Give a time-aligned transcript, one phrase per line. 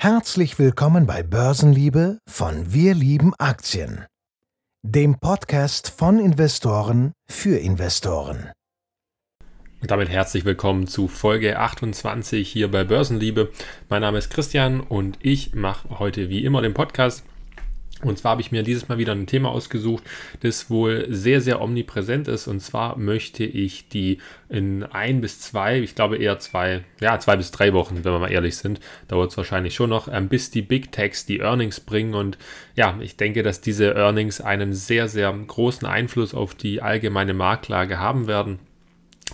[0.00, 4.06] Herzlich willkommen bei Börsenliebe von Wir lieben Aktien,
[4.84, 8.52] dem Podcast von Investoren für Investoren.
[9.80, 13.50] Und damit herzlich willkommen zu Folge 28 hier bei Börsenliebe.
[13.88, 17.24] Mein Name ist Christian und ich mache heute wie immer den Podcast
[18.04, 20.04] und zwar habe ich mir dieses Mal wieder ein Thema ausgesucht,
[20.40, 22.46] das wohl sehr, sehr omnipräsent ist.
[22.46, 27.36] Und zwar möchte ich die in ein bis zwei, ich glaube eher zwei, ja, zwei
[27.36, 30.52] bis drei Wochen, wenn wir mal ehrlich sind, dauert es wahrscheinlich schon noch, ähm, bis
[30.52, 32.14] die Big Techs die Earnings bringen.
[32.14, 32.38] Und
[32.76, 37.98] ja, ich denke, dass diese Earnings einen sehr, sehr großen Einfluss auf die allgemeine Marktlage
[37.98, 38.60] haben werden.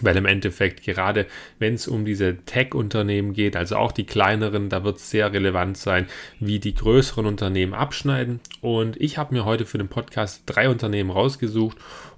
[0.00, 1.26] Weil im Endeffekt, gerade
[1.58, 5.76] wenn es um diese Tech-Unternehmen geht, also auch die kleineren, da wird es sehr relevant
[5.76, 6.06] sein,
[6.40, 8.40] wie die größeren Unternehmen abschneiden.
[8.60, 11.76] Und ich habe mir heute für den Podcast drei Unternehmen rausgesucht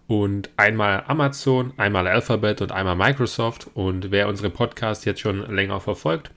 [0.08, 3.68] und einmal Amazon, einmal Alphabet und einmal Microsoft.
[3.74, 6.30] Und wer unsere Podcasts jetzt schon länger verfolgt,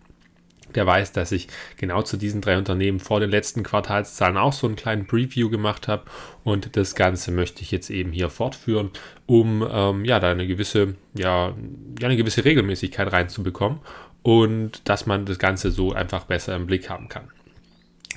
[0.76, 1.48] der weiß, dass ich
[1.78, 5.88] genau zu diesen drei Unternehmen vor den letzten Quartalszahlen auch so einen kleinen Preview gemacht
[5.88, 6.04] habe.
[6.43, 8.91] Und das Ganze möchte ich jetzt eben hier fortführen,
[9.26, 11.54] um ähm, ja, da eine gewisse, ja,
[12.02, 13.80] eine gewisse Regelmäßigkeit reinzubekommen
[14.21, 17.30] und dass man das Ganze so einfach besser im Blick haben kann.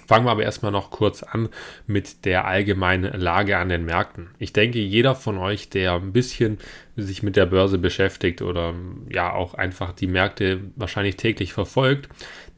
[0.07, 1.48] Fangen wir aber erstmal noch kurz an
[1.87, 4.29] mit der allgemeinen Lage an den Märkten.
[4.39, 6.59] Ich denke, jeder von euch, der ein bisschen
[6.97, 8.75] sich mit der Börse beschäftigt oder
[9.09, 12.09] ja auch einfach die Märkte wahrscheinlich täglich verfolgt,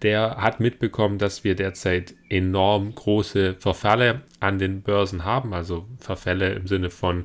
[0.04, 5.54] der hat mitbekommen, dass wir derzeit enorm große Verfälle an den Börsen haben.
[5.54, 7.24] Also Verfälle im Sinne von,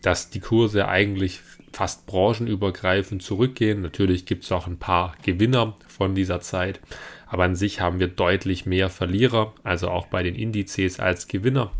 [0.00, 1.40] dass die Kurse eigentlich
[1.72, 3.82] fast branchenübergreifend zurückgehen.
[3.82, 6.80] Natürlich gibt es auch ein paar Gewinner von dieser Zeit.
[7.26, 11.72] Aber an sich haben wir deutlich mehr Verlierer, also auch bei den Indizes als Gewinner.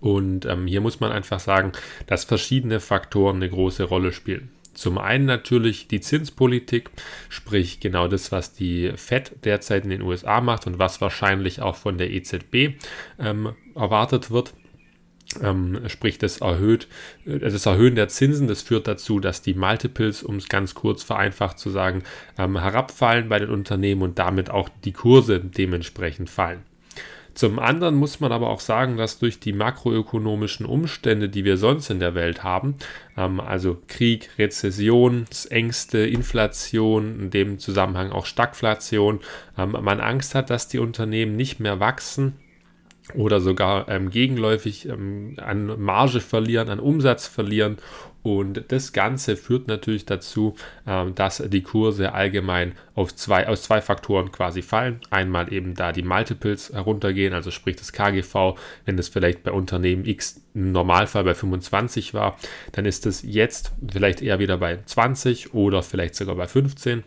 [0.00, 1.72] Und ähm, hier muss man einfach sagen,
[2.06, 4.50] dass verschiedene Faktoren eine große Rolle spielen.
[4.80, 6.88] Zum einen natürlich die Zinspolitik,
[7.28, 11.76] sprich genau das, was die Fed derzeit in den USA macht und was wahrscheinlich auch
[11.76, 12.78] von der EZB
[13.18, 14.54] ähm, erwartet wird.
[15.42, 16.88] Ähm, sprich, das, erhöht,
[17.26, 21.02] äh, das Erhöhen der Zinsen, das führt dazu, dass die Multiples, um es ganz kurz
[21.02, 22.02] vereinfacht zu sagen,
[22.38, 26.62] ähm, herabfallen bei den Unternehmen und damit auch die Kurse dementsprechend fallen.
[27.34, 31.90] Zum anderen muss man aber auch sagen, dass durch die makroökonomischen Umstände, die wir sonst
[31.90, 32.76] in der Welt haben,
[33.16, 39.20] ähm, also Krieg, Rezession, Ängste, Inflation, in dem Zusammenhang auch Stagflation,
[39.56, 42.34] ähm, man Angst hat, dass die Unternehmen nicht mehr wachsen
[43.14, 47.78] oder sogar ähm, gegenläufig ähm, an Marge verlieren, an Umsatz verlieren.
[48.22, 50.54] Und das Ganze führt natürlich dazu,
[50.86, 55.00] ähm, dass die Kurse allgemein auf zwei, aus zwei Faktoren quasi fallen.
[55.08, 60.04] Einmal eben da die Multiples heruntergehen, also sprich das KGV, wenn es vielleicht bei Unternehmen
[60.04, 62.36] X im Normalfall bei 25 war,
[62.72, 67.04] dann ist es jetzt vielleicht eher wieder bei 20 oder vielleicht sogar bei 15.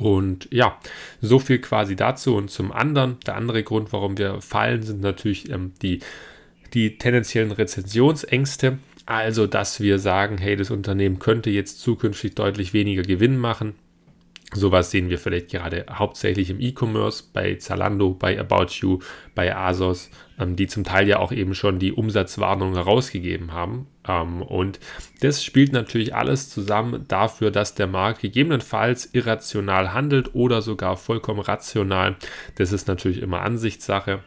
[0.00, 0.78] Und ja,
[1.20, 2.34] so viel quasi dazu.
[2.34, 6.00] Und zum anderen, der andere Grund, warum wir fallen, sind natürlich ähm, die,
[6.72, 8.78] die tendenziellen Rezensionsängste.
[9.04, 13.74] Also, dass wir sagen, hey, das Unternehmen könnte jetzt zukünftig deutlich weniger Gewinn machen.
[14.54, 19.00] Sowas sehen wir vielleicht gerade hauptsächlich im E-Commerce, bei Zalando, bei About You,
[19.34, 20.08] bei Asos,
[20.38, 23.86] ähm, die zum Teil ja auch eben schon die Umsatzwarnung herausgegeben haben.
[24.10, 24.80] Ähm, und
[25.20, 31.40] das spielt natürlich alles zusammen dafür, dass der Markt gegebenenfalls irrational handelt oder sogar vollkommen
[31.40, 32.16] rational.
[32.56, 34.20] Das ist natürlich immer Ansichtssache.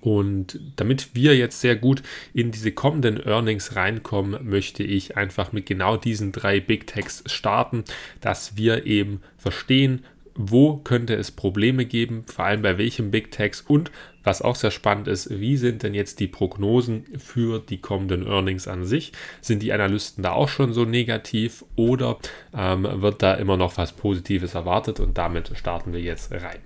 [0.00, 5.66] Und damit wir jetzt sehr gut in diese kommenden Earnings reinkommen, möchte ich einfach mit
[5.66, 7.82] genau diesen drei Big Techs starten,
[8.20, 10.04] dass wir eben verstehen,
[10.38, 13.90] wo könnte es Probleme geben, vor allem bei welchen Big Techs und
[14.22, 18.68] was auch sehr spannend ist, wie sind denn jetzt die Prognosen für die kommenden Earnings
[18.68, 19.12] an sich?
[19.40, 22.18] Sind die Analysten da auch schon so negativ oder
[22.56, 25.00] ähm, wird da immer noch was Positives erwartet?
[25.00, 26.60] Und damit starten wir jetzt rein.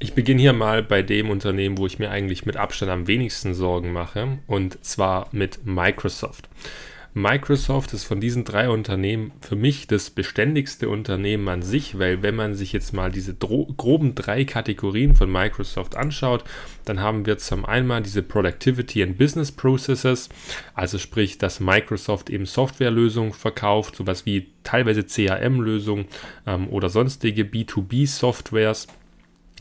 [0.00, 3.54] Ich beginne hier mal bei dem Unternehmen, wo ich mir eigentlich mit Abstand am wenigsten
[3.54, 6.48] Sorgen mache, und zwar mit Microsoft.
[7.16, 12.34] Microsoft ist von diesen drei Unternehmen für mich das beständigste Unternehmen an sich, weil wenn
[12.34, 16.42] man sich jetzt mal diese groben drei Kategorien von Microsoft anschaut,
[16.84, 20.28] dann haben wir zum einen diese Productivity and Business Processes,
[20.74, 26.06] also sprich, dass Microsoft eben Softwarelösungen verkauft, sowas wie teilweise CRM-Lösungen
[26.48, 29.03] ähm, oder sonstige B2B-Softwares ähm,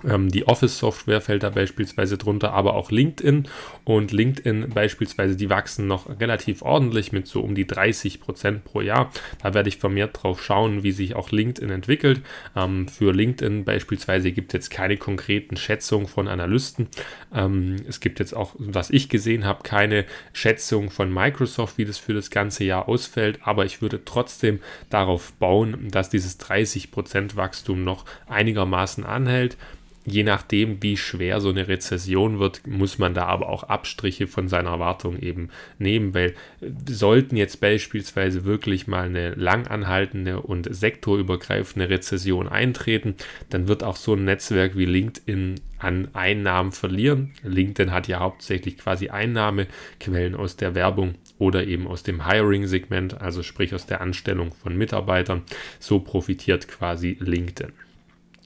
[0.03, 3.47] die Office-Software fällt da beispielsweise drunter, aber auch LinkedIn.
[3.85, 8.81] Und LinkedIn beispielsweise, die wachsen noch relativ ordentlich mit so um die 30 Prozent pro
[8.81, 9.11] Jahr.
[9.41, 12.21] Da werde ich vermehrt drauf schauen, wie sich auch LinkedIn entwickelt.
[12.55, 16.88] Ähm, für LinkedIn beispielsweise gibt es jetzt keine konkreten Schätzungen von Analysten.
[17.33, 21.97] Ähm, es gibt jetzt auch, was ich gesehen habe, keine Schätzung von Microsoft, wie das
[21.97, 23.39] für das ganze Jahr ausfällt.
[23.44, 24.59] Aber ich würde trotzdem
[24.89, 29.57] darauf bauen, dass dieses 30 Prozent Wachstum noch einigermaßen anhält.
[30.05, 34.47] Je nachdem, wie schwer so eine Rezession wird, muss man da aber auch Abstriche von
[34.47, 40.73] seiner Erwartung eben nehmen, weil äh, sollten jetzt beispielsweise wirklich mal eine lang anhaltende und
[40.73, 43.15] sektorübergreifende Rezession eintreten,
[43.50, 47.33] dann wird auch so ein Netzwerk wie LinkedIn an Einnahmen verlieren.
[47.44, 53.44] LinkedIn hat ja hauptsächlich quasi Einnahmequellen aus der Werbung oder eben aus dem Hiring-Segment, also
[53.44, 55.44] sprich aus der Anstellung von Mitarbeitern.
[55.79, 57.73] So profitiert quasi LinkedIn.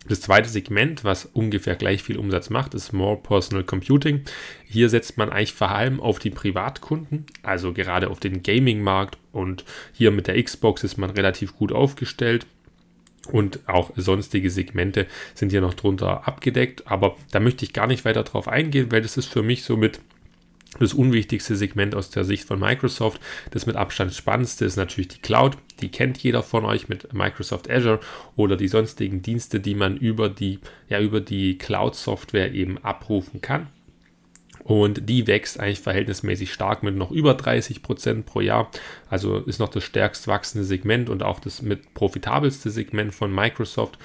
[0.07, 4.21] Das zweite Segment, was ungefähr gleich viel Umsatz macht, ist More Personal Computing.
[4.65, 9.65] Hier setzt man eigentlich vor allem auf die Privatkunden, also gerade auf den Gaming-Markt und
[9.93, 12.45] hier mit der Xbox ist man relativ gut aufgestellt.
[13.29, 18.05] Und auch sonstige Segmente sind hier noch drunter abgedeckt, aber da möchte ich gar nicht
[18.05, 19.99] weiter drauf eingehen, weil das ist für mich somit
[20.79, 23.21] das unwichtigste Segment aus der Sicht von Microsoft,
[23.51, 25.57] das mit Abstand spannendste ist natürlich die Cloud.
[25.81, 27.99] Die kennt jeder von euch mit Microsoft Azure
[28.35, 30.59] oder die sonstigen Dienste, die man über die,
[30.89, 33.67] ja, über die Cloud-Software eben abrufen kann.
[34.67, 38.69] Und die wächst eigentlich verhältnismäßig stark mit noch über 30 Prozent pro Jahr.
[39.09, 43.97] Also ist noch das stärkst wachsende Segment und auch das mit profitabelste Segment von Microsoft.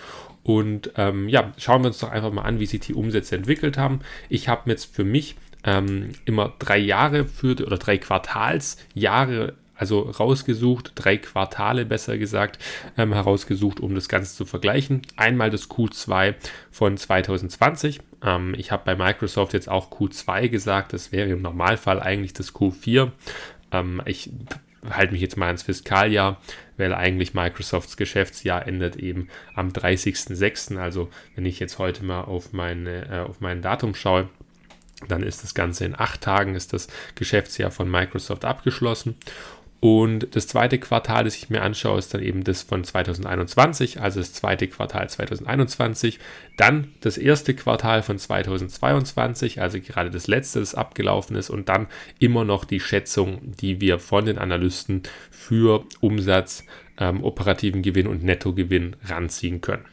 [0.45, 3.77] Und ähm, ja, schauen wir uns doch einfach mal an, wie sich die Umsätze entwickelt
[3.77, 4.01] haben.
[4.29, 10.93] Ich habe jetzt für mich ähm, immer drei Jahre für oder drei Quartalsjahre also rausgesucht,
[10.94, 12.62] drei Quartale besser gesagt,
[12.97, 15.03] ähm, herausgesucht, um das Ganze zu vergleichen.
[15.17, 16.37] Einmal das Q2
[16.70, 18.00] von 2020.
[18.23, 22.55] Ähm, ich habe bei Microsoft jetzt auch Q2 gesagt, das wäre im Normalfall eigentlich das
[22.55, 23.11] Q4.
[23.73, 24.31] Ähm, ich
[24.88, 26.41] halte mich jetzt mal ans Fiskaljahr,
[26.76, 30.76] weil eigentlich Microsofts Geschäftsjahr endet eben am 30.06.
[30.76, 34.29] Also wenn ich jetzt heute mal auf, meine, äh, auf mein Datum schaue,
[35.08, 39.16] dann ist das Ganze in acht Tagen, ist das Geschäftsjahr von Microsoft abgeschlossen.
[39.82, 44.20] Und das zweite Quartal, das ich mir anschaue, ist dann eben das von 2021, also
[44.20, 46.20] das zweite Quartal 2021.
[46.56, 51.50] Dann das erste Quartal von 2022, also gerade das letzte, das abgelaufen ist.
[51.50, 51.88] Und dann
[52.20, 55.02] immer noch die Schätzung, die wir von den Analysten
[55.32, 56.62] für Umsatz,
[56.99, 59.84] ähm, operativen Gewinn und Nettogewinn ranziehen können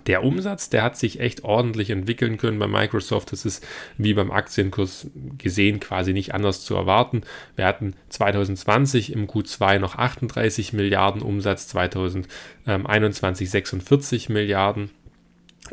[0.00, 3.32] der Umsatz, der hat sich echt ordentlich entwickeln können bei Microsoft.
[3.32, 3.66] Das ist
[3.98, 5.08] wie beim Aktienkurs
[5.38, 7.22] gesehen quasi nicht anders zu erwarten.
[7.56, 14.90] Wir hatten 2020 im Q2 noch 38 Milliarden Umsatz, 2021 46 Milliarden.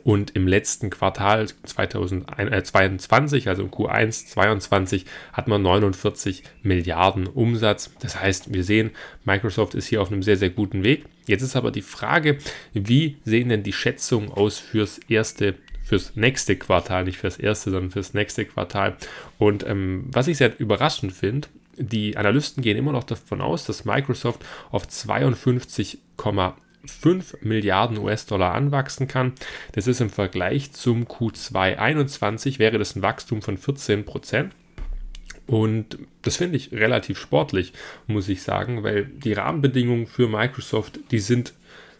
[0.03, 7.91] Und im letzten Quartal 2022, also im Q1 2022, hat man 49 Milliarden Umsatz.
[7.99, 8.91] Das heißt, wir sehen,
[9.25, 11.05] Microsoft ist hier auf einem sehr, sehr guten Weg.
[11.27, 12.37] Jetzt ist aber die Frage,
[12.73, 15.55] wie sehen denn die Schätzungen aus fürs erste
[15.85, 18.95] fürs nächste Quartal, nicht fürs erste, sondern fürs nächste Quartal.
[19.37, 23.85] Und ähm, was ich sehr überraschend finde, die Analysten gehen immer noch davon aus, dass
[23.85, 26.53] Microsoft auf 52,5
[26.85, 29.33] 5 Milliarden US-Dollar anwachsen kann.
[29.71, 34.53] Das ist im Vergleich zum Q2 21 wäre das ein Wachstum von 14 Prozent.
[35.45, 37.73] Und das finde ich relativ sportlich,
[38.07, 41.53] muss ich sagen, weil die Rahmenbedingungen für Microsoft, die sind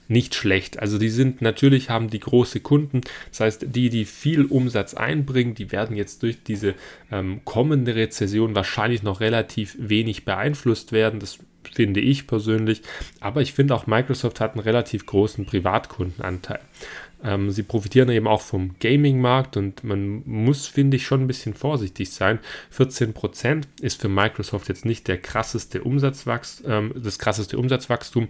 [0.07, 0.79] nicht schlecht.
[0.79, 3.01] Also die sind natürlich, haben die große Kunden.
[3.29, 6.75] Das heißt, die, die viel Umsatz einbringen, die werden jetzt durch diese
[7.11, 11.19] ähm, kommende Rezession wahrscheinlich noch relativ wenig beeinflusst werden.
[11.19, 11.39] Das
[11.73, 12.81] finde ich persönlich.
[13.19, 16.59] Aber ich finde auch Microsoft hat einen relativ großen Privatkundenanteil.
[17.23, 21.53] Ähm, sie profitieren eben auch vom Gaming-Markt und man muss, finde ich, schon ein bisschen
[21.53, 22.39] vorsichtig sein.
[22.77, 28.27] 14% ist für Microsoft jetzt nicht der krasseste Umsatzwachstum, ähm, das krasseste Umsatzwachstum.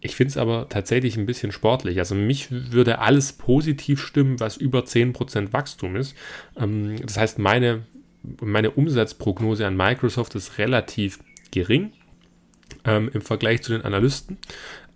[0.00, 1.98] Ich finde es aber tatsächlich ein bisschen sportlich.
[1.98, 6.14] Also mich würde alles positiv stimmen, was über 10% Wachstum ist.
[6.56, 7.84] Ähm, das heißt, meine,
[8.40, 11.18] meine Umsatzprognose an Microsoft ist relativ
[11.50, 11.92] gering
[12.84, 14.38] ähm, im Vergleich zu den Analysten,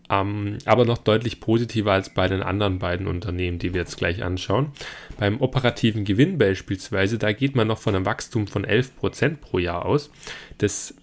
[0.08, 4.22] ähm, aber noch deutlich positiver als bei den anderen beiden Unternehmen, die wir jetzt gleich
[4.22, 4.72] anschauen.
[5.18, 9.84] Beim operativen Gewinn beispielsweise, da geht man noch von einem Wachstum von 11% pro Jahr
[9.84, 10.10] aus.
[10.58, 10.94] Das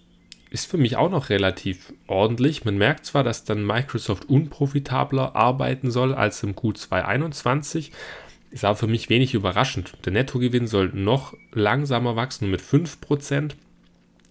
[0.50, 2.64] ist für mich auch noch relativ ordentlich.
[2.64, 7.92] Man merkt zwar, dass dann Microsoft unprofitabler arbeiten soll als im Q2 21,
[8.50, 9.92] ist aber für mich wenig überraschend.
[10.04, 13.52] Der Nettogewinn soll noch langsamer wachsen mit 5%.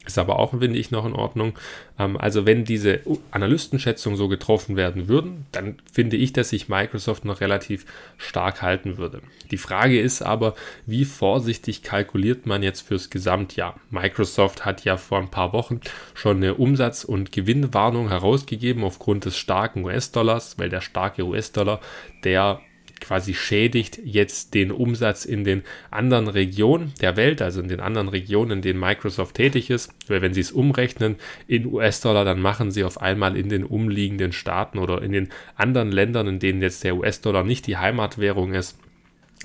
[0.09, 1.53] Ist aber auch, finde ich, noch in Ordnung.
[1.99, 7.25] Ähm, also wenn diese Analystenschätzungen so getroffen werden würden, dann finde ich, dass sich Microsoft
[7.25, 7.85] noch relativ
[8.17, 9.21] stark halten würde.
[9.51, 10.55] Die Frage ist aber,
[10.87, 13.79] wie vorsichtig kalkuliert man jetzt fürs Gesamtjahr?
[13.91, 15.79] Microsoft hat ja vor ein paar Wochen
[16.15, 21.81] schon eine Umsatz- und Gewinnwarnung herausgegeben aufgrund des starken US-Dollars, weil der starke US-Dollar,
[22.23, 22.61] der
[22.99, 28.09] quasi schädigt jetzt den Umsatz in den anderen Regionen der Welt, also in den anderen
[28.09, 29.91] Regionen, in denen Microsoft tätig ist.
[30.07, 31.15] Weil wenn sie es umrechnen
[31.47, 35.91] in US-Dollar, dann machen sie auf einmal in den umliegenden Staaten oder in den anderen
[35.91, 38.77] Ländern, in denen jetzt der US-Dollar nicht die Heimatwährung ist,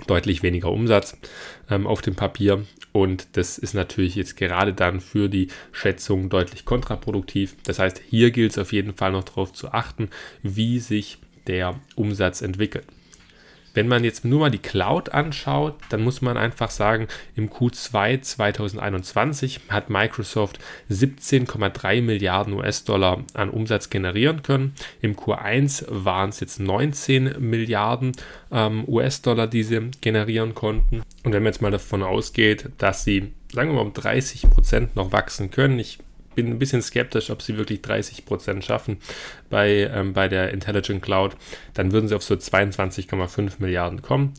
[0.06, 1.16] deutlich weniger Umsatz
[1.70, 2.64] ähm, auf dem Papier.
[2.92, 7.56] Und das ist natürlich jetzt gerade dann für die Schätzung deutlich kontraproduktiv.
[7.64, 10.10] Das heißt, hier gilt es auf jeden Fall noch darauf zu achten,
[10.42, 12.86] wie sich der Umsatz entwickelt.
[13.74, 18.22] Wenn man jetzt nur mal die Cloud anschaut, dann muss man einfach sagen, im Q2
[18.22, 24.74] 2021 hat Microsoft 17,3 Milliarden US-Dollar an Umsatz generieren können.
[25.02, 28.12] Im Q1 waren es jetzt 19 Milliarden
[28.52, 31.02] ähm, US-Dollar, die sie generieren konnten.
[31.24, 34.94] Und wenn man jetzt mal davon ausgeht, dass sie, sagen wir mal, um 30 Prozent
[34.94, 35.98] noch wachsen können, ich
[36.34, 38.98] bin ein bisschen skeptisch, ob sie wirklich 30% schaffen
[39.50, 41.36] bei, ähm, bei der Intelligent Cloud.
[41.74, 44.34] Dann würden sie auf so 22,5 Milliarden kommen.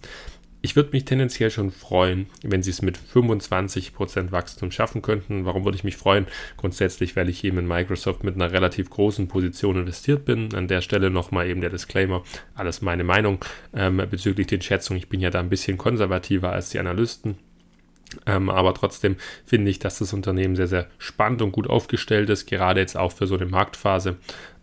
[0.65, 5.45] Ich würde mich tendenziell schon freuen, wenn sie es mit 25% Wachstum schaffen könnten.
[5.45, 6.25] Warum würde ich mich freuen?
[6.57, 10.55] Grundsätzlich, weil ich eben in Microsoft mit einer relativ großen Position investiert bin.
[10.55, 12.23] An der Stelle nochmal eben der Disclaimer,
[12.55, 14.97] alles meine Meinung ähm, bezüglich den Schätzungen.
[14.97, 17.37] Ich bin ja da ein bisschen konservativer als die Analysten.
[18.25, 22.45] Ähm, aber trotzdem finde ich, dass das Unternehmen sehr, sehr spannend und gut aufgestellt ist,
[22.45, 24.17] gerade jetzt auch für so eine Marktphase.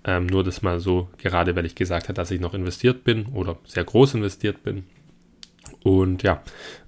[0.05, 3.27] Ähm, nur das mal so, gerade weil ich gesagt habe, dass ich noch investiert bin
[3.27, 4.85] oder sehr groß investiert bin.
[5.85, 6.43] Und ja,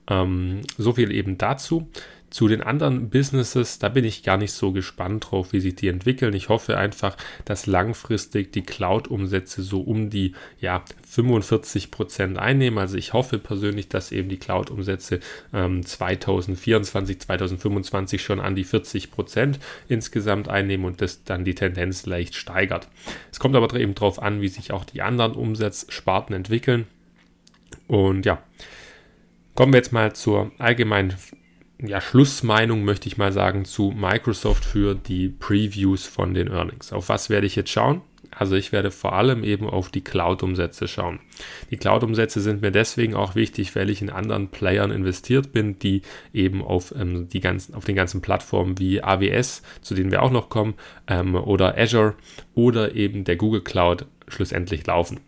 [0.08, 1.88] ähm, so viel eben dazu.
[2.34, 5.86] Zu den anderen Businesses, da bin ich gar nicht so gespannt drauf, wie sich die
[5.86, 6.34] entwickeln.
[6.34, 12.80] Ich hoffe einfach, dass langfristig die Cloud-Umsätze so um die ja, 45 Prozent einnehmen.
[12.80, 15.20] Also ich hoffe persönlich, dass eben die Cloud-Umsätze
[15.52, 22.04] ähm, 2024, 2025 schon an die 40 Prozent insgesamt einnehmen und das dann die Tendenz
[22.04, 22.88] leicht steigert.
[23.30, 26.88] Es kommt aber eben darauf an, wie sich auch die anderen Umsatzsparten entwickeln.
[27.86, 28.42] Und ja,
[29.54, 31.14] kommen wir jetzt mal zur allgemeinen
[31.86, 36.92] ja, Schlussmeinung, möchte ich mal sagen, zu Microsoft für die Previews von den Earnings.
[36.92, 38.02] Auf was werde ich jetzt schauen?
[38.36, 41.20] Also ich werde vor allem eben auf die Cloud-Umsätze schauen.
[41.70, 46.02] Die Cloud-Umsätze sind mir deswegen auch wichtig, weil ich in anderen Playern investiert bin, die
[46.32, 50.32] eben auf, ähm, die ganzen, auf den ganzen Plattformen wie AWS, zu denen wir auch
[50.32, 50.74] noch kommen,
[51.06, 52.14] ähm, oder Azure
[52.54, 55.20] oder eben der Google Cloud schlussendlich laufen.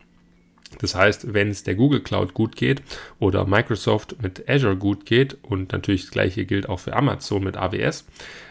[0.79, 2.83] Das heißt, wenn es der Google Cloud gut geht
[3.19, 7.57] oder Microsoft mit Azure gut geht und natürlich das gleiche gilt auch für Amazon mit
[7.57, 8.05] AWS,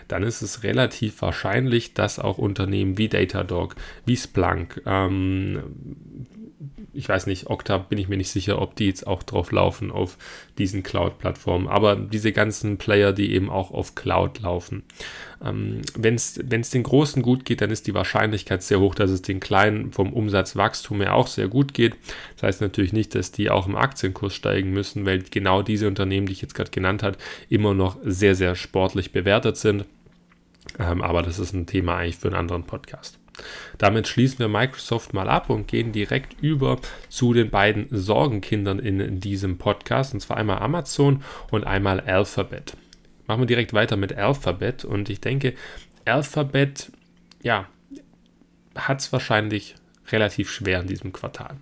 [0.08, 5.64] dann ist es relativ wahrscheinlich, dass auch Unternehmen wie Datadog, wie Splunk, ähm,
[6.96, 9.92] ich weiß nicht, Okta bin ich mir nicht sicher, ob die jetzt auch drauf laufen
[9.92, 10.18] auf
[10.58, 14.84] diesen Cloud-Plattformen, aber diese ganzen Player, die eben auch auf Cloud laufen.
[15.44, 19.22] Ähm, Wenn es den Großen gut geht, dann ist die Wahrscheinlichkeit sehr hoch, dass es
[19.22, 21.96] den Kleinen vom Umsatzwachstum her auch sehr gut geht.
[22.36, 26.28] Das heißt natürlich nicht, dass die auch im Aktienkurs steigen müssen, weil genau diese Unternehmen,
[26.28, 27.18] die ich jetzt gerade genannt habe,
[27.50, 29.86] immer noch sehr, sehr sportlich bewertet sind.
[30.80, 33.20] Ähm, aber das ist ein Thema eigentlich für einen anderen Podcast.
[33.78, 39.20] Damit schließen wir Microsoft mal ab und gehen direkt über zu den beiden Sorgenkindern in
[39.20, 42.78] diesem Podcast, und zwar einmal Amazon und einmal Alphabet.
[43.28, 45.54] Machen wir direkt weiter mit Alphabet und ich denke,
[46.06, 46.92] Alphabet,
[47.42, 47.68] ja,
[48.76, 49.76] hat es wahrscheinlich
[50.12, 51.58] relativ schwer in diesem Quartal.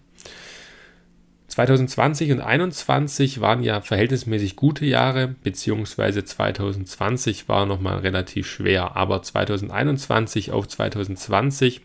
[1.54, 9.22] 2020 und 2021 waren ja verhältnismäßig gute Jahre, beziehungsweise 2020 war nochmal relativ schwer, aber
[9.22, 11.82] 2021 auf 2020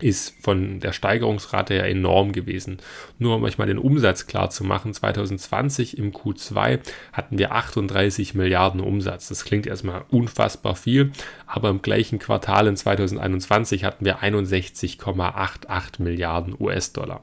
[0.00, 2.78] ist von der Steigerungsrate her enorm gewesen.
[3.18, 6.78] Nur um euch mal den Umsatz klar zu machen, 2020 im Q2
[7.12, 9.28] hatten wir 38 Milliarden Umsatz.
[9.28, 11.12] Das klingt erstmal unfassbar viel,
[11.46, 17.22] aber im gleichen Quartal in 2021 hatten wir 61,88 Milliarden US-Dollar.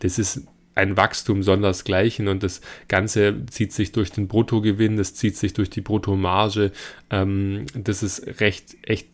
[0.00, 5.36] Das ist ein Wachstum sondersgleichen und das Ganze zieht sich durch den Bruttogewinn, das zieht
[5.36, 6.72] sich durch die Bruttomarge.
[7.10, 9.08] Ähm, das ist recht, echt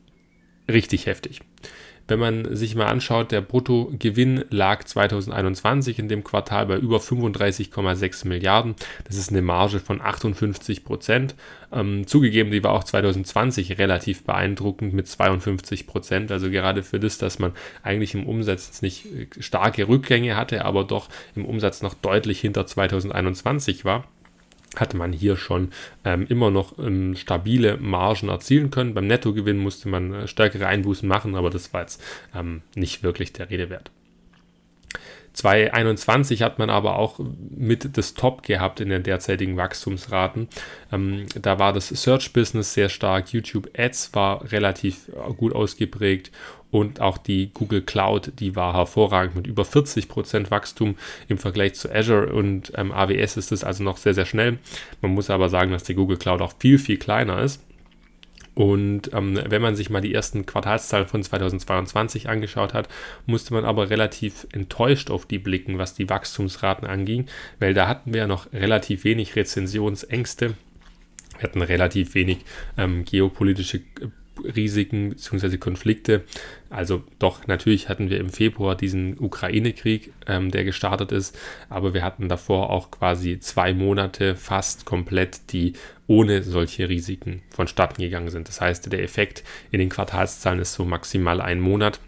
[0.69, 1.41] richtig heftig.
[2.09, 8.29] Wenn man sich mal anschaut, der Bruttogewinn lag 2021 in dem Quartal bei über 35,6
[8.29, 8.77] Milliarden.
[9.05, 11.35] Das ist eine Marge von 58 Prozent.
[11.73, 16.31] Ähm, zugegeben, die war auch 2020 relativ beeindruckend mit 52 Prozent.
[16.31, 20.85] Also gerade für das, dass man eigentlich im Umsatz nicht äh, starke Rückgänge hatte, aber
[20.85, 24.05] doch im Umsatz noch deutlich hinter 2021 war
[24.77, 25.71] hatte man hier schon
[26.05, 28.95] ähm, immer noch ähm, stabile Margen erzielen können.
[28.95, 32.03] Beim Nettogewinn musste man äh, stärkere Einbußen machen, aber das war jetzt
[32.35, 33.91] ähm, nicht wirklich der Rede wert.
[35.37, 37.21] 2021 hat man aber auch
[37.55, 40.49] mit das Top gehabt in den derzeitigen Wachstumsraten.
[40.91, 46.33] Ähm, da war das Search-Business sehr stark, YouTube Ads war relativ äh, gut ausgeprägt
[46.71, 50.97] und auch die Google Cloud, die war hervorragend mit über 40% Wachstum
[51.29, 54.59] im Vergleich zu Azure und ähm, AWS ist das also noch sehr, sehr schnell.
[55.03, 57.63] Man muss aber sagen, dass die Google Cloud auch viel, viel kleiner ist.
[58.57, 62.89] Und ähm, wenn man sich mal die ersten Quartalszahlen von 2022 angeschaut hat,
[63.27, 67.27] musste man aber relativ enttäuscht auf die blicken, was die Wachstumsraten anging,
[67.59, 70.55] weil da hatten wir ja noch relativ wenig Rezensionsängste.
[71.39, 72.39] Wir hatten relativ wenig
[72.79, 73.83] ähm, geopolitische
[74.45, 75.57] Risiken bzw.
[75.59, 76.25] Konflikte.
[76.71, 81.39] Also doch, natürlich hatten wir im Februar diesen Ukraine-Krieg, ähm, der gestartet ist,
[81.69, 85.75] aber wir hatten davor auch quasi zwei Monate fast komplett, die
[86.07, 88.49] ohne solche Risiken vonstatten gegangen sind.
[88.49, 92.01] Das heißt, der Effekt in den Quartalszahlen ist so maximal ein Monat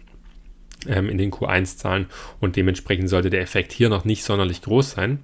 [0.87, 2.07] ähm, in den Q1-Zahlen
[2.39, 5.19] und dementsprechend sollte der Effekt hier noch nicht sonderlich groß sein.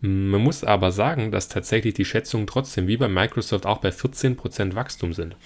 [0.00, 4.74] Man muss aber sagen, dass tatsächlich die Schätzungen trotzdem wie bei Microsoft auch bei 14%
[4.74, 5.36] Wachstum sind.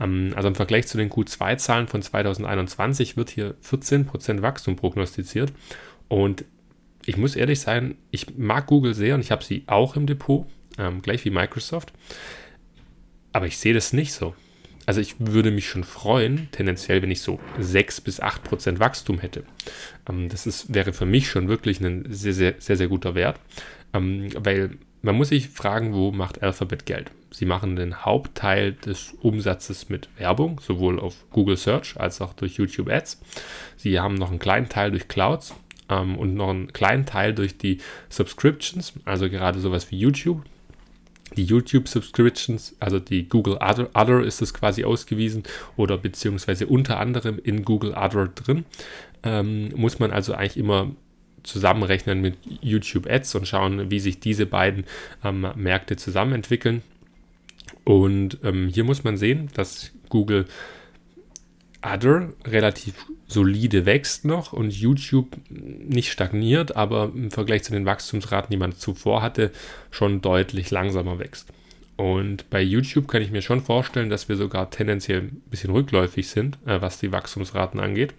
[0.00, 5.52] Ähm, also im Vergleich zu den Q2-Zahlen von 2021 wird hier 14% Wachstum prognostiziert
[6.08, 6.44] und
[7.06, 10.46] ich muss ehrlich sein, ich mag Google sehr und ich habe sie auch im Depot,
[10.78, 11.92] ähm, gleich wie Microsoft.
[13.32, 14.34] Aber ich sehe das nicht so.
[14.86, 19.18] Also ich würde mich schon freuen, tendenziell, wenn ich so 6 bis 8 Prozent Wachstum
[19.18, 19.44] hätte.
[20.08, 23.38] Ähm, das ist, wäre für mich schon wirklich ein sehr, sehr, sehr, sehr guter Wert,
[23.94, 27.10] ähm, weil man muss sich fragen, wo macht Alphabet Geld?
[27.30, 32.56] Sie machen den Hauptteil des Umsatzes mit Werbung, sowohl auf Google Search als auch durch
[32.56, 33.20] YouTube Ads.
[33.76, 35.54] Sie haben noch einen kleinen Teil durch Clouds
[35.88, 40.42] ähm, und noch einen kleinen Teil durch die Subscriptions, also gerade sowas wie YouTube
[41.36, 45.42] die YouTube-Subscriptions, also die Google Other, Other ist es quasi ausgewiesen
[45.76, 48.64] oder beziehungsweise unter anderem in Google Other drin,
[49.22, 50.90] ähm, muss man also eigentlich immer
[51.44, 54.84] zusammenrechnen mit YouTube Ads und schauen, wie sich diese beiden
[55.22, 56.82] ähm, Märkte zusammen entwickeln.
[57.84, 60.46] Und ähm, hier muss man sehen, dass Google
[61.82, 62.94] Other relativ
[63.26, 68.72] solide wächst noch und YouTube nicht stagniert, aber im Vergleich zu den Wachstumsraten, die man
[68.72, 69.50] zuvor hatte,
[69.90, 71.52] schon deutlich langsamer wächst.
[71.96, 76.28] Und bei YouTube kann ich mir schon vorstellen, dass wir sogar tendenziell ein bisschen rückläufig
[76.28, 78.14] sind, äh, was die Wachstumsraten angeht.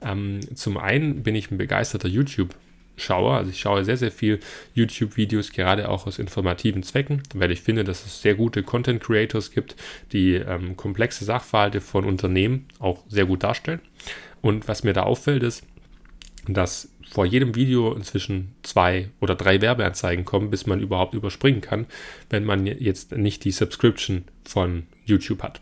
[0.00, 2.54] Ähm, zum einen bin ich ein begeisterter YouTube
[2.96, 3.36] schaue.
[3.36, 4.40] Also ich schaue sehr, sehr viel
[4.74, 9.76] YouTube-Videos, gerade auch aus informativen Zwecken, weil ich finde, dass es sehr gute Content-Creators gibt,
[10.12, 13.80] die ähm, komplexe Sachverhalte von Unternehmen auch sehr gut darstellen.
[14.40, 15.64] Und was mir da auffällt, ist,
[16.48, 21.86] dass vor jedem Video inzwischen zwei oder drei Werbeanzeigen kommen, bis man überhaupt überspringen kann,
[22.30, 25.60] wenn man jetzt nicht die Subscription von YouTube hat.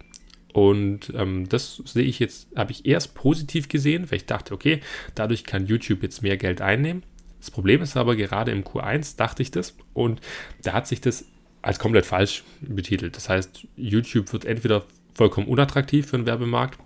[0.53, 4.81] Und ähm, das sehe ich jetzt, habe ich erst positiv gesehen, weil ich dachte, okay,
[5.15, 7.03] dadurch kann YouTube jetzt mehr Geld einnehmen.
[7.41, 10.21] Das Problem ist aber, gerade im Q1 dachte ich das und
[10.63, 11.25] da hat sich das
[11.63, 13.17] als komplett falsch betitelt.
[13.17, 16.79] Das heißt, YouTube wird entweder vollkommen unattraktiv für den Werbemarkt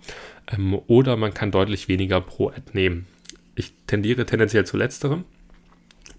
[0.51, 3.07] ähm, oder man kann deutlich weniger pro Ad nehmen.
[3.55, 5.23] Ich tendiere tendenziell zu letzterem.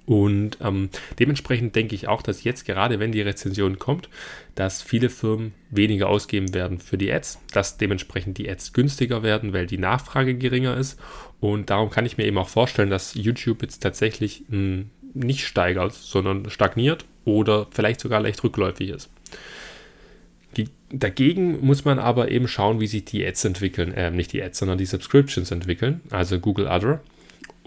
[0.06, 0.88] Und ähm,
[1.18, 4.08] dementsprechend denke ich auch, dass jetzt gerade, wenn die Rezension kommt,
[4.54, 9.52] dass viele Firmen weniger ausgeben werden für die Ads, dass dementsprechend die Ads günstiger werden,
[9.52, 10.98] weil die Nachfrage geringer ist.
[11.40, 15.46] Und darum kann ich mir eben auch vorstellen, dass YouTube jetzt tatsächlich mh, hm, nicht
[15.46, 19.10] steigert, sondern stagniert oder vielleicht sogar leicht rückläufig ist.
[20.90, 24.58] Dagegen muss man aber eben schauen, wie sich die Ads entwickeln, äh, nicht die Ads,
[24.58, 27.00] sondern die Subscriptions entwickeln, also Google Other.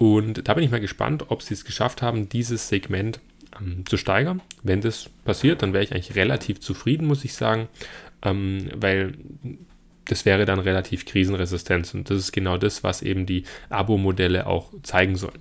[0.00, 3.20] Und da bin ich mal gespannt, ob sie es geschafft haben, dieses Segment
[3.60, 4.40] ähm, zu steigern.
[4.62, 7.68] Wenn das passiert, dann wäre ich eigentlich relativ zufrieden, muss ich sagen,
[8.22, 9.12] ähm, weil
[10.06, 11.94] das wäre dann relativ krisenresistent.
[11.94, 15.38] Und das ist genau das, was eben die Abo-Modelle auch zeigen sollen.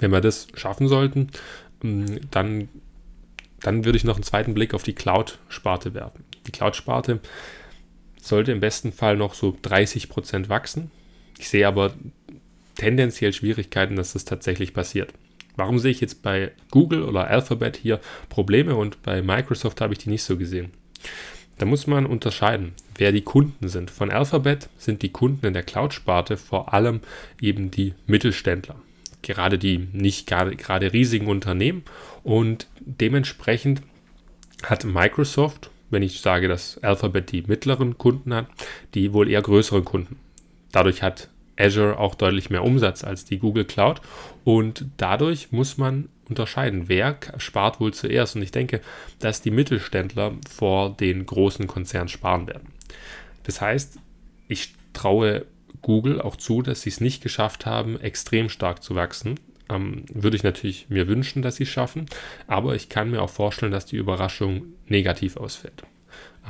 [0.00, 1.28] Wenn wir das schaffen sollten,
[1.84, 2.68] ähm, dann,
[3.60, 6.24] dann würde ich noch einen zweiten Blick auf die Cloud-Sparte werfen.
[6.48, 7.20] Die Cloud-Sparte
[8.20, 10.90] sollte im besten Fall noch so 30% wachsen.
[11.38, 11.94] Ich sehe aber
[12.80, 15.12] tendenziell Schwierigkeiten, dass das tatsächlich passiert.
[15.54, 19.98] Warum sehe ich jetzt bei Google oder Alphabet hier Probleme und bei Microsoft habe ich
[19.98, 20.70] die nicht so gesehen?
[21.58, 23.90] Da muss man unterscheiden, wer die Kunden sind.
[23.90, 27.00] Von Alphabet sind die Kunden in der Cloud-Sparte vor allem
[27.38, 28.76] eben die Mittelständler.
[29.20, 31.82] Gerade die nicht gerade, riesigen Unternehmen.
[32.22, 33.82] Und dementsprechend
[34.62, 38.46] hat Microsoft, wenn ich sage, dass Alphabet die mittleren Kunden hat,
[38.94, 40.16] die wohl eher größeren Kunden.
[40.72, 41.28] Dadurch hat
[41.60, 44.00] Azure auch deutlich mehr Umsatz als die Google Cloud.
[44.44, 48.36] Und dadurch muss man unterscheiden, wer spart wohl zuerst.
[48.36, 48.80] Und ich denke,
[49.18, 52.68] dass die Mittelständler vor den großen Konzernen sparen werden.
[53.42, 53.98] Das heißt,
[54.48, 55.46] ich traue
[55.82, 59.38] Google auch zu, dass sie es nicht geschafft haben, extrem stark zu wachsen.
[59.68, 62.06] Ähm, würde ich natürlich mir wünschen, dass sie es schaffen,
[62.46, 65.84] aber ich kann mir auch vorstellen, dass die Überraschung negativ ausfällt.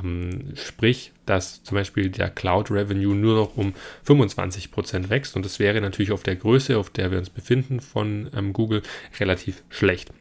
[0.01, 3.73] Ähm, sprich, dass zum Beispiel der Cloud Revenue nur noch um
[4.07, 8.29] 25% wächst und das wäre natürlich auf der Größe, auf der wir uns befinden von
[8.35, 8.81] ähm, Google,
[9.19, 10.11] relativ schlecht.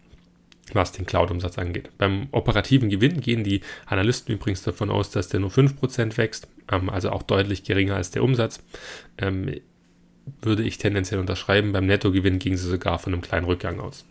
[0.72, 1.90] was den Cloud-Umsatz angeht.
[1.98, 6.88] Beim operativen Gewinn gehen die Analysten übrigens davon aus, dass der nur 5% wächst, ähm,
[6.88, 8.62] also auch deutlich geringer als der Umsatz.
[9.18, 9.52] Ähm,
[10.42, 11.72] würde ich tendenziell unterschreiben.
[11.72, 14.04] Beim Nettogewinn ging sie sogar von einem kleinen Rückgang aus.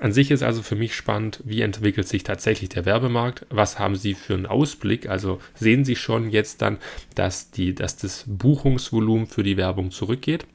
[0.00, 3.46] An sich ist also für mich spannend, wie entwickelt sich tatsächlich der Werbemarkt?
[3.50, 5.08] Was haben Sie für einen Ausblick?
[5.08, 6.78] Also sehen Sie schon jetzt dann,
[7.14, 10.46] dass, die, dass das Buchungsvolumen für die Werbung zurückgeht?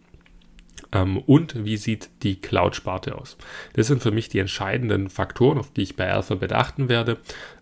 [0.91, 3.37] Ähm, und wie sieht die Cloud-Sparte aus?
[3.73, 7.17] Das sind für mich die entscheidenden Faktoren, auf die ich bei Alphabet achten werde.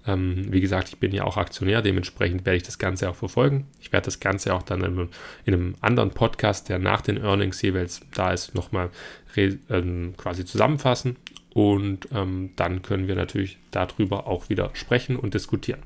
[0.05, 3.67] Ähm, wie gesagt, ich bin ja auch Aktionär, dementsprechend werde ich das Ganze auch verfolgen.
[3.81, 5.09] Ich werde das Ganze auch dann in,
[5.45, 8.89] in einem anderen Podcast, der nach den Earnings jeweils da ist, nochmal
[9.35, 11.17] ähm, quasi zusammenfassen.
[11.57, 15.81] Und ähm, dann können wir natürlich darüber auch wieder sprechen und diskutieren.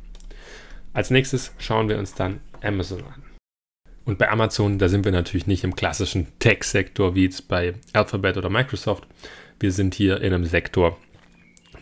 [0.91, 3.23] Als nächstes schauen wir uns dann Amazon an.
[4.03, 8.36] Und bei Amazon, da sind wir natürlich nicht im klassischen Tech-Sektor wie jetzt bei Alphabet
[8.36, 9.07] oder Microsoft.
[9.62, 10.97] Wir sind hier in einem Sektor,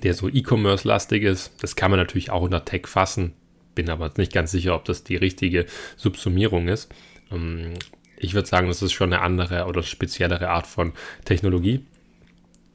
[0.04, 1.52] der so E-Commerce-lastig ist.
[1.63, 3.34] Das kann man natürlich auch unter Tech fassen.
[3.73, 5.65] Bin aber nicht ganz sicher, ob das die richtige
[5.97, 6.93] Subsumierung ist.
[7.32, 7.73] Ähm,
[8.17, 10.93] ich würde sagen, das ist schon eine andere oder speziellere Art von
[11.25, 11.88] Technologie.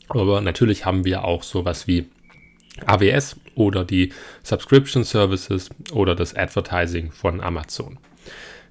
[0.09, 2.07] Aber natürlich haben wir auch sowas wie
[2.87, 4.12] AWS oder die
[4.43, 7.99] Subscription Services oder das Advertising von Amazon.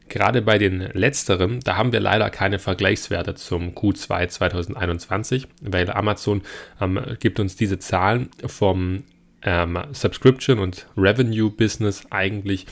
[0.10, 6.42] Gerade bei den letzteren, da haben wir leider keine Vergleichswerte zum Q2 2021, weil Amazon
[6.82, 9.04] ähm, gibt uns diese Zahlen vom
[9.44, 12.68] ähm, Subscription und Revenue Business eigentlich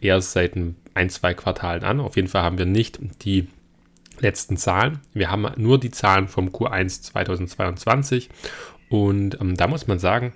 [0.00, 0.54] erst seit
[0.94, 2.00] ein, zwei Quartalen an.
[2.00, 3.48] Auf jeden Fall haben wir nicht die
[4.20, 5.00] letzten Zahlen.
[5.12, 8.28] Wir haben nur die Zahlen vom Q1 2022
[8.88, 10.32] und ähm, da muss man sagen,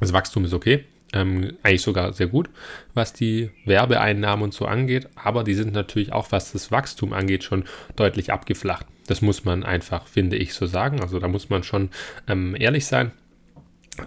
[0.00, 2.50] das Wachstum ist okay ähm, eigentlich sogar sehr gut,
[2.92, 7.44] was die Werbeeinnahmen und so angeht, aber die sind natürlich auch, was das Wachstum angeht,
[7.44, 7.64] schon
[7.96, 8.86] deutlich abgeflacht.
[9.06, 11.00] Das muss man einfach, finde ich, so sagen.
[11.00, 11.90] Also da muss man schon
[12.26, 13.12] ähm, ehrlich sein.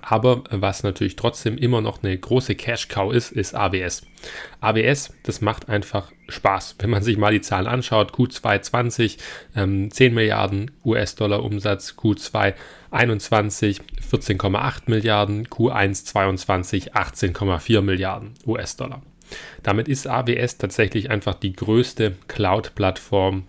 [0.01, 4.03] Aber was natürlich trotzdem immer noch eine große Cash-Cow ist, ist AWS.
[4.61, 6.75] AWS, das macht einfach Spaß.
[6.79, 9.17] Wenn man sich mal die Zahlen anschaut, Q2 20,
[9.55, 12.53] ähm, 10 Milliarden US-Dollar Umsatz, Q2
[12.91, 19.01] 21 14,8 Milliarden, Q1 22 18,4 Milliarden US-Dollar.
[19.63, 23.43] Damit ist AWS tatsächlich einfach die größte Cloud-Plattform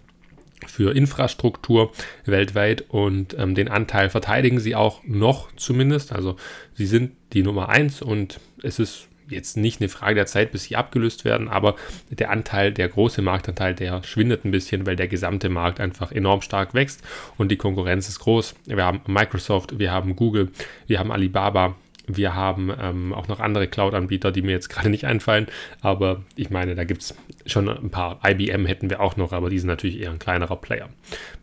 [0.69, 1.93] für Infrastruktur
[2.25, 6.13] weltweit und ähm, den Anteil verteidigen sie auch noch zumindest.
[6.13, 6.37] Also
[6.75, 10.65] sie sind die Nummer 1 und es ist jetzt nicht eine Frage der Zeit, bis
[10.65, 11.77] sie abgelöst werden, aber
[12.11, 16.43] der Anteil, der große Marktanteil, der schwindet ein bisschen, weil der gesamte Markt einfach enorm
[16.43, 17.03] stark wächst
[17.37, 18.55] und die Konkurrenz ist groß.
[18.67, 20.51] Wir haben Microsoft, wir haben Google,
[20.87, 21.77] wir haben Alibaba,
[22.09, 25.47] wir haben ähm, auch noch andere Cloud-Anbieter, die mir jetzt gerade nicht einfallen,
[25.81, 27.15] aber ich meine, da gibt es
[27.47, 28.21] schon ein paar.
[28.25, 30.89] IBM hätten wir auch noch, aber die sind natürlich eher ein kleinerer Player.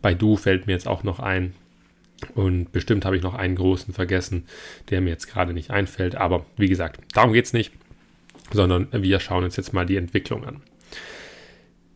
[0.02, 1.54] Bei Du fällt mir jetzt auch noch ein,
[2.34, 4.46] und bestimmt habe ich noch einen großen vergessen,
[4.90, 6.14] der mir jetzt gerade nicht einfällt.
[6.14, 7.72] Aber wie gesagt, darum geht es nicht,
[8.52, 10.62] sondern wir schauen uns jetzt mal die Entwicklung an.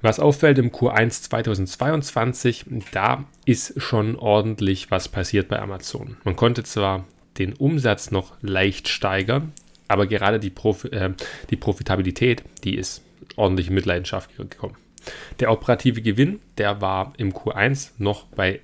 [0.02, 6.16] Was auffällt im Q1 2022, da ist schon ordentlich was passiert bei Amazon.
[6.24, 7.04] Man konnte zwar
[7.38, 9.53] den Umsatz noch leicht steigern,
[9.88, 11.12] aber gerade die, Profi äh,
[11.51, 13.03] die Profitabilität, die ist
[13.37, 14.77] ordentlich in Mitleidenschaft gekommen.
[15.38, 18.61] Der operative Gewinn, der war im Q1 noch bei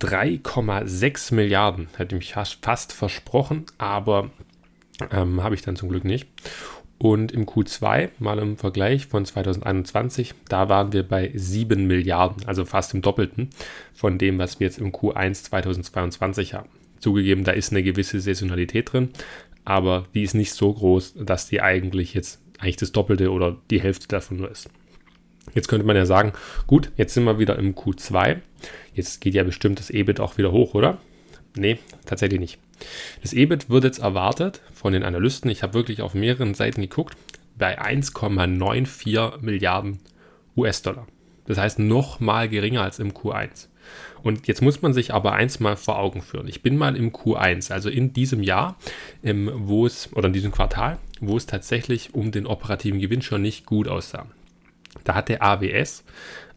[0.00, 1.88] 3,6 Milliarden.
[1.96, 4.30] Hätte mich fast versprochen, aber
[5.10, 6.28] ähm, habe ich dann zum Glück nicht.
[6.98, 12.64] Und im Q2, mal im Vergleich von 2021, da waren wir bei 7 Milliarden, also
[12.64, 13.50] fast im Doppelten
[13.92, 16.68] von dem, was wir jetzt im Q1 2022 haben.
[17.04, 19.10] Zugegeben, da ist eine gewisse Saisonalität drin,
[19.64, 23.80] aber die ist nicht so groß, dass die eigentlich jetzt eigentlich das Doppelte oder die
[23.80, 24.70] Hälfte davon nur ist.
[25.54, 26.32] Jetzt könnte man ja sagen,
[26.66, 28.38] gut, jetzt sind wir wieder im Q2.
[28.94, 30.98] Jetzt geht ja bestimmt das EBIT auch wieder hoch, oder?
[31.54, 32.58] Nee, tatsächlich nicht.
[33.20, 37.16] Das EBIT wird jetzt erwartet von den Analysten, ich habe wirklich auf mehreren Seiten geguckt,
[37.58, 39.98] bei 1,94 Milliarden
[40.56, 41.06] US-Dollar.
[41.46, 43.68] Das heißt nochmal geringer als im Q1.
[44.22, 46.48] Und jetzt muss man sich aber eins mal vor Augen führen.
[46.48, 48.76] Ich bin mal im Q1, also in diesem Jahr,
[49.22, 53.66] wo es, oder in diesem Quartal, wo es tatsächlich um den operativen Gewinn schon nicht
[53.66, 54.26] gut aussah.
[55.04, 56.04] Da hatte AWS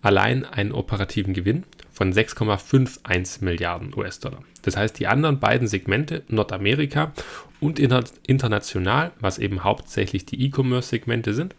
[0.02, 4.44] allein einen operativen Gewinn von 6,51 Milliarden US-Dollar.
[4.62, 7.12] Das heißt, die anderen beiden Segmente, Nordamerika
[7.60, 11.56] und international, was eben hauptsächlich die E-Commerce-Segmente sind,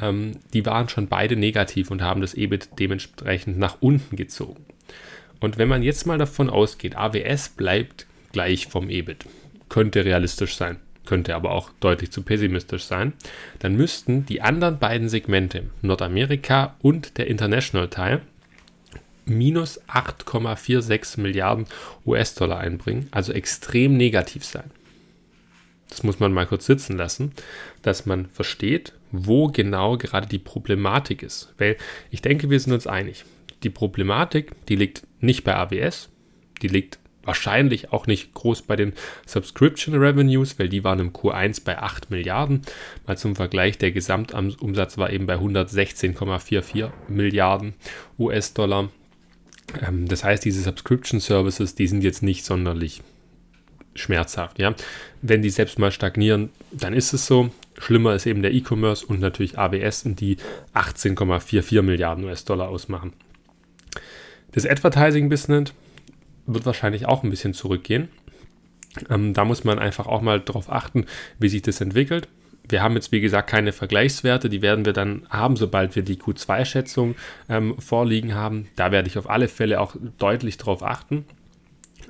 [0.00, 4.64] ähm, die waren schon beide negativ und haben das EBIT dementsprechend nach unten gezogen.
[5.40, 9.26] Und wenn man jetzt mal davon ausgeht, AWS bleibt gleich vom EBIT,
[9.68, 13.12] könnte realistisch sein, könnte aber auch deutlich zu pessimistisch sein,
[13.58, 18.22] dann müssten die anderen beiden Segmente, Nordamerika und der International Teil,
[19.26, 21.66] minus 8,46 Milliarden
[22.06, 24.70] US-Dollar einbringen, also extrem negativ sein.
[25.88, 27.32] Das muss man mal kurz sitzen lassen,
[27.82, 31.52] dass man versteht, wo genau gerade die Problematik ist.
[31.58, 31.76] Weil
[32.10, 33.24] ich denke, wir sind uns einig.
[33.62, 36.10] Die Problematik, die liegt nicht bei AWS,
[36.62, 38.92] die liegt wahrscheinlich auch nicht groß bei den
[39.26, 42.62] Subscription Revenues, weil die waren im Q1 bei 8 Milliarden.
[43.06, 47.74] Mal zum Vergleich, der Gesamtumsatz war eben bei 116,44 Milliarden
[48.18, 48.90] US-Dollar.
[49.86, 53.02] Ähm, das heißt, diese Subscription Services, die sind jetzt nicht sonderlich
[53.94, 54.58] schmerzhaft.
[54.58, 54.74] Ja?
[55.22, 57.50] Wenn die selbst mal stagnieren, dann ist es so.
[57.78, 60.36] Schlimmer ist eben der E-Commerce und natürlich AWS, die
[60.74, 63.12] 18,44 Milliarden US-Dollar ausmachen.
[64.56, 65.74] Das Advertising-Business
[66.46, 68.08] wird wahrscheinlich auch ein bisschen zurückgehen.
[69.10, 71.04] Ähm, da muss man einfach auch mal darauf achten,
[71.38, 72.26] wie sich das entwickelt.
[72.66, 74.48] Wir haben jetzt, wie gesagt, keine Vergleichswerte.
[74.48, 77.16] Die werden wir dann haben, sobald wir die Q2-Schätzung
[77.50, 78.68] ähm, vorliegen haben.
[78.76, 81.26] Da werde ich auf alle Fälle auch deutlich darauf achten.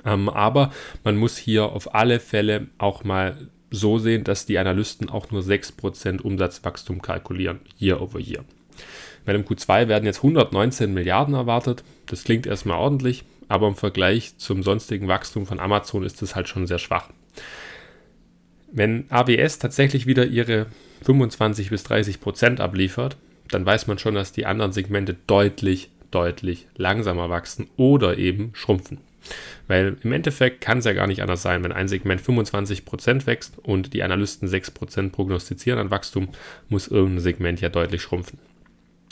[0.05, 0.71] Ähm, aber
[1.03, 3.35] man muss hier auf alle Fälle auch mal
[3.71, 8.45] so sehen, dass die Analysten auch nur 6% Umsatzwachstum kalkulieren, year over year.
[9.25, 11.83] Bei dem Q2 werden jetzt 119 Milliarden erwartet.
[12.07, 16.47] Das klingt erstmal ordentlich, aber im Vergleich zum sonstigen Wachstum von Amazon ist es halt
[16.47, 17.09] schon sehr schwach.
[18.71, 20.67] Wenn AWS tatsächlich wieder ihre
[21.03, 23.17] 25 bis 30 Prozent abliefert,
[23.49, 28.99] dann weiß man schon, dass die anderen Segmente deutlich, deutlich langsamer wachsen oder eben schrumpfen.
[29.67, 33.57] Weil im Endeffekt kann es ja gar nicht anders sein, wenn ein Segment 25% wächst
[33.59, 36.29] und die Analysten 6% prognostizieren an Wachstum,
[36.69, 38.39] muss irgendein Segment ja deutlich schrumpfen.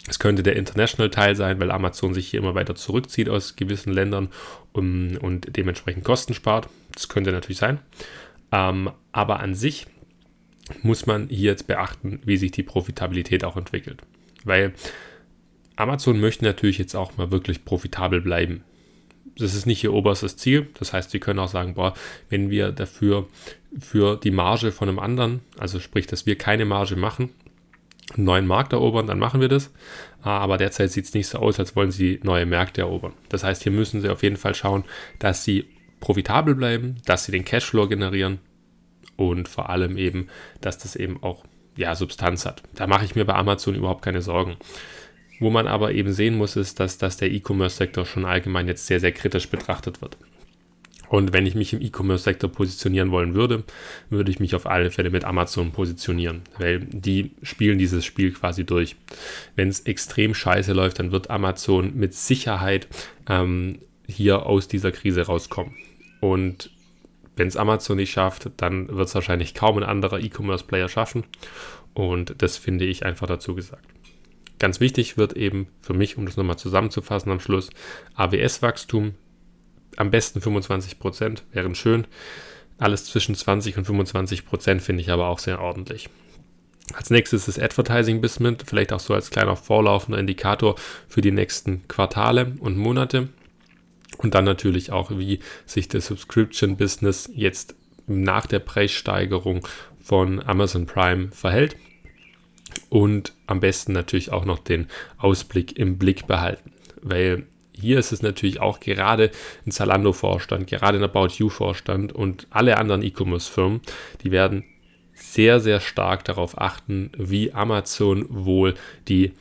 [0.08, 4.30] Es könnte der International-Teil sein, weil Amazon sich hier immer weiter zurückzieht aus gewissen Ländern
[4.72, 6.70] um, und dementsprechend Kosten spart.
[6.94, 7.80] Das könnte natürlich sein.
[8.52, 9.88] Ähm, aber an sich
[10.84, 14.02] muss man hier jetzt beachten, wie sich die Profitabilität auch entwickelt.
[14.44, 14.74] Weil
[15.76, 18.64] Amazon möchte natürlich jetzt auch mal wirklich profitabel bleiben.
[19.38, 20.68] Das ist nicht ihr oberstes Ziel.
[20.80, 21.94] Das heißt, sie können auch sagen, boah,
[22.30, 23.28] wenn wir dafür
[23.80, 27.32] für die Marge von einem anderen, also sprich, dass wir keine Marge machen,
[28.14, 29.72] einen neuen Markt erobern, dann machen wir das.
[30.22, 33.14] Ah, aber derzeit sieht es nicht so aus, als wollen sie neue Märkte erobern.
[33.30, 34.84] Das heißt, hier müssen sie auf jeden Fall schauen,
[35.20, 35.66] dass sie
[36.00, 38.40] profitabel bleiben, dass sie den Cashflow generieren
[39.18, 40.28] und vor allem eben,
[40.62, 41.44] dass das eben auch
[41.78, 42.64] ja, Substanz hat.
[42.74, 44.58] Da mache ich mir bei Amazon überhaupt keine Sorgen.
[45.40, 49.00] Wo man aber eben sehen muss, ist, dass, dass der E-Commerce-Sektor schon allgemein jetzt sehr,
[49.00, 50.18] sehr kritisch betrachtet wird.
[51.10, 53.64] Und wenn ich mich im E-Commerce-Sektor positionieren wollen würde,
[54.10, 58.66] würde ich mich auf alle Fälle mit Amazon positionieren, weil die spielen dieses Spiel quasi
[58.66, 58.96] durch.
[59.56, 62.88] Wenn es extrem scheiße läuft, dann wird Amazon mit Sicherheit
[63.30, 65.76] ähm, hier aus dieser Krise rauskommen.
[66.22, 66.70] Und
[67.36, 71.24] wenn es Amazon nicht schafft, dann wird es wahrscheinlich kaum ein anderer E-Commerce-Player schaffen.
[71.94, 73.86] Und das finde ich einfach dazu gesagt.
[74.58, 77.70] Ganz wichtig wird eben für mich, um das nochmal zusammenzufassen am Schluss,
[78.16, 79.14] AWS-Wachstum
[79.98, 82.06] am besten 25 Prozent wären schön.
[82.78, 86.10] Alles zwischen 20 und 25 Prozent finde ich aber auch sehr ordentlich.
[86.94, 90.76] Als nächstes ist Advertising Business, vielleicht auch so als kleiner vorlaufender Indikator
[91.08, 93.30] für die nächsten Quartale und Monate.
[94.18, 97.76] Und dann natürlich auch, wie sich das Subscription Business jetzt
[98.08, 99.68] nach der Preissteigerung
[100.00, 101.76] von Amazon Prime verhält.
[102.90, 107.46] Und am besten natürlich auch noch den Ausblick im Blick behalten, weil
[107.80, 109.32] hier ist es natürlich auch gerade
[109.66, 113.82] ein Zalando-Vorstand, gerade ein About You-Vorstand und alle anderen E-Commerce-Firmen,
[114.24, 114.64] die werden
[115.14, 118.76] sehr, sehr stark darauf achten, wie Amazon wohl
[119.08, 119.32] die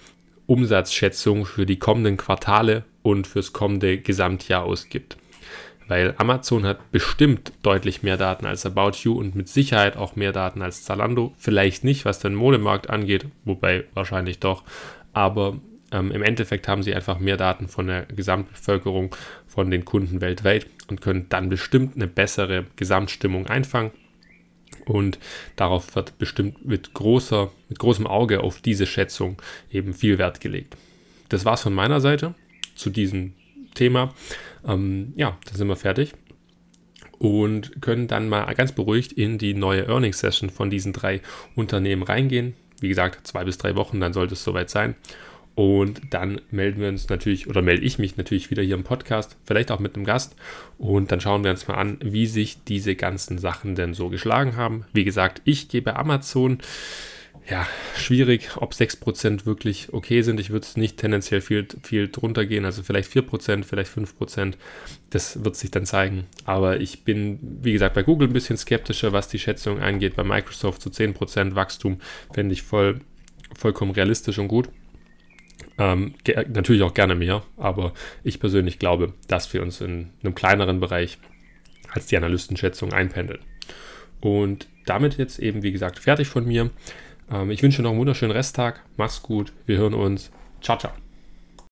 [0.47, 5.17] Umsatzschätzung für die kommenden Quartale und fürs kommende Gesamtjahr ausgibt.
[5.87, 10.33] Weil Amazon hat bestimmt deutlich mehr Daten als About You und mit Sicherheit auch mehr
[10.33, 11.35] Daten als Zalando.
[11.37, 14.63] Vielleicht nicht, was den Modemarkt angeht, wobei wahrscheinlich doch.
[15.13, 15.59] Aber
[15.95, 19.15] ähm, Im Endeffekt haben sie einfach mehr Daten von der Gesamtbevölkerung,
[19.47, 23.93] von den Kunden weltweit und können dann bestimmt eine bessere Gesamtstimmung einfangen.
[24.87, 25.21] Und
[25.55, 30.77] darauf wird bestimmt mit, großer, mit großem Auge auf diese Schätzung eben viel Wert gelegt.
[31.29, 32.35] Das war's von meiner Seite
[32.75, 33.35] zu diesem
[33.75, 34.13] Thema.
[34.67, 36.13] Ähm, ja, da sind wir fertig
[37.19, 41.21] und können dann mal ganz beruhigt in die neue Earnings Session von diesen drei
[41.55, 42.55] Unternehmen reingehen.
[42.81, 44.97] Wie gesagt, zwei bis drei Wochen, dann sollte es soweit sein.
[45.55, 49.37] Und dann melden wir uns natürlich, oder melde ich mich natürlich wieder hier im Podcast,
[49.45, 50.35] vielleicht auch mit einem Gast.
[50.79, 54.57] Und dann schauen wir uns mal an, wie sich diese ganzen Sachen denn so geschlagen
[54.57, 54.85] haben.
[54.93, 56.59] Wie gesagt, ich gebe Amazon,
[57.49, 60.41] ja, schwierig, ob 6% wirklich okay sind.
[60.41, 64.55] Ich würde es nicht tendenziell viel, viel drunter gehen, also vielleicht 4%, vielleicht 5%.
[65.11, 66.25] Das wird sich dann zeigen.
[66.47, 70.17] Aber ich bin, wie gesagt, bei Google ein bisschen skeptischer, was die Schätzung angeht.
[70.17, 72.01] Bei Microsoft zu so 10% Wachstum
[72.33, 73.01] fände ich voll,
[73.55, 74.69] vollkommen realistisch und gut.
[75.77, 76.15] Ähm,
[76.49, 81.19] natürlich auch gerne mehr, aber ich persönlich glaube, dass wir uns in einem kleineren Bereich
[81.93, 83.41] als die Analystenschätzung einpendeln.
[84.21, 86.71] Und damit jetzt eben, wie gesagt, fertig von mir.
[87.31, 88.83] Ähm, ich wünsche noch einen wunderschönen Resttag.
[88.97, 89.53] Mach's gut.
[89.67, 90.31] Wir hören uns.
[90.61, 90.93] Ciao, ciao.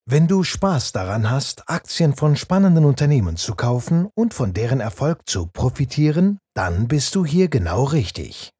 [0.04, 5.28] Wenn du Spaß daran hast, Aktien von spannenden Unternehmen zu kaufen und von deren Erfolg
[5.28, 8.50] zu profitieren, dann bist du hier genau richtig.